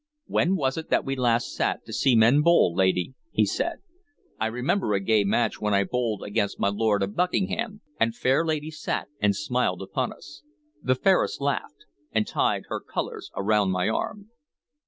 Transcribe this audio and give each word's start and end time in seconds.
"When 0.25 0.55
was 0.55 0.77
it 0.79 0.89
that 0.89 1.05
we 1.05 1.15
last 1.15 1.53
sat 1.53 1.85
to 1.85 1.93
see 1.93 2.15
men 2.15 2.41
bowl, 2.41 2.73
lady?" 2.75 3.13
he 3.29 3.45
said. 3.45 3.83
"I 4.39 4.47
remember 4.47 4.95
a 4.95 4.99
gay 4.99 5.23
match 5.23 5.61
when 5.61 5.75
I 5.75 5.83
bowled 5.83 6.23
against 6.23 6.59
my 6.59 6.69
Lord 6.69 7.03
of 7.03 7.15
Buckingham, 7.15 7.81
and 7.99 8.15
fair 8.15 8.43
ladies 8.43 8.81
sat 8.81 9.09
and 9.19 9.35
smiled 9.35 9.83
upon 9.83 10.11
us. 10.11 10.41
The 10.81 10.95
fairest 10.95 11.39
laughed, 11.39 11.85
and 12.11 12.25
tied 12.25 12.63
her 12.67 12.79
colors 12.79 13.29
around 13.37 13.69
my 13.69 13.89
arm." 13.89 14.31